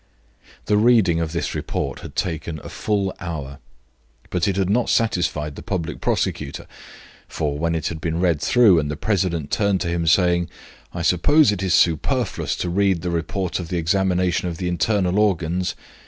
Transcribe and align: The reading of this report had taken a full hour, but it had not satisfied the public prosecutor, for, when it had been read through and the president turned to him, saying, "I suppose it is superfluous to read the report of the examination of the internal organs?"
The 0.65 0.77
reading 0.77 1.19
of 1.21 1.31
this 1.31 1.53
report 1.53 1.99
had 1.99 2.15
taken 2.15 2.59
a 2.63 2.69
full 2.69 3.13
hour, 3.19 3.59
but 4.31 4.47
it 4.47 4.55
had 4.55 4.67
not 4.67 4.89
satisfied 4.89 5.55
the 5.55 5.61
public 5.61 6.01
prosecutor, 6.01 6.65
for, 7.27 7.59
when 7.59 7.75
it 7.75 7.85
had 7.89 8.01
been 8.01 8.19
read 8.19 8.41
through 8.41 8.79
and 8.79 8.89
the 8.89 8.97
president 8.97 9.51
turned 9.51 9.79
to 9.81 9.89
him, 9.89 10.07
saying, 10.07 10.49
"I 10.91 11.03
suppose 11.03 11.51
it 11.51 11.61
is 11.61 11.75
superfluous 11.75 12.55
to 12.55 12.69
read 12.71 13.03
the 13.03 13.11
report 13.11 13.59
of 13.59 13.67
the 13.67 13.77
examination 13.77 14.47
of 14.47 14.57
the 14.57 14.69
internal 14.69 15.19
organs?" 15.19 15.75